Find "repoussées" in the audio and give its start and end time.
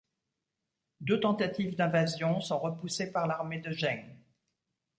2.57-3.11